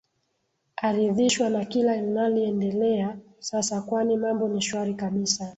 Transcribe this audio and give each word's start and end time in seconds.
aridhishwa 0.77 1.49
na 1.49 1.65
kila 1.65 1.97
linaliendelea 1.97 3.17
sasa 3.39 3.81
kwani 3.81 4.17
mambo 4.17 4.47
ni 4.47 4.61
shwari 4.61 4.93
kabisa 4.95 5.49